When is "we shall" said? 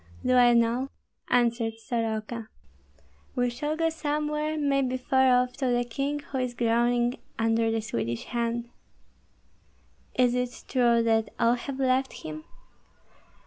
3.35-3.77